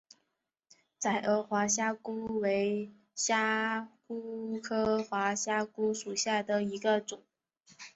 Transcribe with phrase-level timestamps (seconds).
[0.97, 2.09] 窄额滑虾蛄
[2.39, 7.21] 为虾蛄科滑虾蛄属下的一个种。